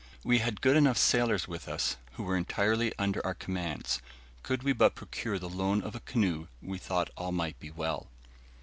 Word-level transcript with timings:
We 0.23 0.39
had 0.39 0.57
enough 0.65 0.95
good 0.95 0.99
sailors 0.99 1.47
with 1.47 1.67
us, 1.67 1.95
who 2.13 2.23
were 2.23 2.35
entirely 2.35 2.91
under 2.97 3.23
our 3.23 3.35
commands. 3.35 4.01
Could 4.41 4.63
we 4.63 4.73
but 4.73 4.95
procure 4.95 5.37
the 5.37 5.47
loan 5.47 5.83
of 5.83 5.93
a 5.93 5.99
canoe, 5.99 6.47
we 6.59 6.79
thought 6.79 7.11
all 7.15 7.31
might 7.31 7.59
be 7.59 7.69
well. 7.69 8.07